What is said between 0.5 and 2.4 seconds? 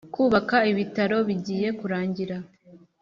ibitaro bigiye kurangira.